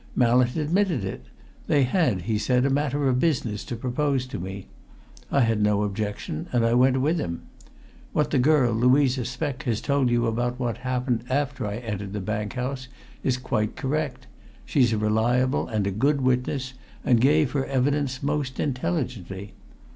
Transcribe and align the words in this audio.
Mallett 0.15 0.55
admitted 0.55 1.05
it 1.05 1.25
they 1.67 1.83
had, 1.83 2.21
he 2.23 2.39
said, 2.39 2.65
a 2.65 2.71
matter 2.71 3.07
of 3.07 3.19
business 3.19 3.63
to 3.65 3.75
propose 3.75 4.25
to 4.25 4.39
me. 4.39 4.65
I 5.31 5.41
had 5.41 5.61
no 5.61 5.83
objection 5.83 6.47
and 6.51 6.65
I 6.65 6.73
went 6.73 6.99
with 7.01 7.19
him. 7.19 7.43
What 8.11 8.31
the 8.31 8.39
girl, 8.39 8.73
Louisa 8.73 9.25
Speck, 9.25 9.61
has 9.65 9.79
told 9.79 10.09
you 10.09 10.25
about 10.25 10.59
what 10.59 10.77
happened 10.77 11.23
after 11.29 11.67
I 11.67 11.75
entered 11.77 12.13
the 12.13 12.19
Bank 12.19 12.53
House 12.53 12.87
is 13.23 13.37
quite 13.37 13.75
correct 13.75 14.25
she's 14.65 14.91
a 14.91 14.97
reliable 14.97 15.67
and 15.67 15.85
a 15.85 15.91
good 15.91 16.21
witness 16.21 16.73
and 17.05 17.21
gave 17.21 17.51
her 17.51 17.65
evidence 17.67 18.23
most 18.23 18.59
intelligently. 18.59 19.53